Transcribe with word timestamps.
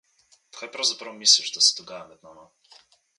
Kaj 0.59 0.69
pravzaprav 0.77 1.13
misliš, 1.19 1.51
da 1.57 1.63
se 1.67 1.77
dogaja 1.83 2.07
med 2.13 2.25
nama? 2.29 2.47